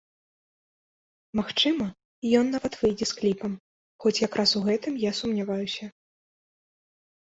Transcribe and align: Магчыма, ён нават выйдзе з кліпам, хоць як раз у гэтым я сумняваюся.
Магчыма, 1.39 1.85
ён 2.41 2.45
нават 2.57 2.73
выйдзе 2.81 3.05
з 3.11 3.21
кліпам, 3.21 3.51
хоць 4.01 4.17
як 4.27 4.31
раз 4.43 4.49
у 4.61 4.67
гэтым 4.69 4.93
я 5.09 5.17
сумняваюся. 5.23 5.85